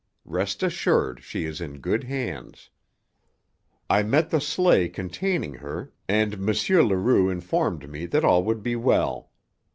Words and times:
Rest 0.25 0.63
assured 0.63 1.21
she 1.23 1.45
is 1.45 1.61
in 1.61 1.77
good 1.77 2.05
hands. 2.05 2.71
I 3.87 4.01
met 4.01 4.31
the 4.31 4.41
sleigh 4.41 4.89
containing 4.89 5.53
her, 5.53 5.91
and 6.09 6.33
M. 6.33 6.47
Leroux 6.49 7.29
informed 7.29 7.87
me 7.87 8.07
that 8.07 8.25
all 8.25 8.43
would 8.43 8.63
be 8.63 8.75
well. 8.75 9.29